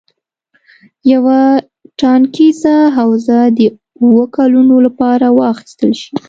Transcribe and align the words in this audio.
یوه 1.13 1.39
ټاکنیزه 2.01 2.75
حوزه 2.97 3.39
د 3.57 3.59
اووه 4.01 4.25
کلونو 4.37 4.75
لپاره 4.85 5.25
واخیستل 5.39 5.91
شي. 6.01 6.11